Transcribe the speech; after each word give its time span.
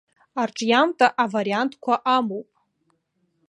Арҿиамҭа 0.41 1.07
авариантқәа 1.23 1.93
амоуп. 2.17 2.49